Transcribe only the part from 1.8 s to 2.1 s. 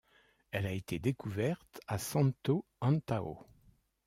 à